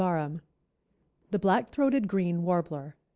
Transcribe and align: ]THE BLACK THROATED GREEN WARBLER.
]THE 1.29 1.37
BLACK 1.37 1.69
THROATED 1.69 2.07
GREEN 2.07 2.41
WARBLER. 2.41 2.95